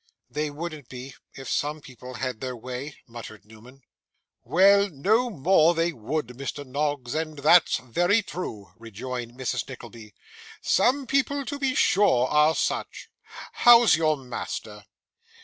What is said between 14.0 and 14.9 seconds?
master?